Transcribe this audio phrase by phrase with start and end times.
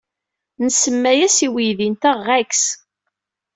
[0.65, 2.51] Nsemma-as i weydi-nteɣ Rex.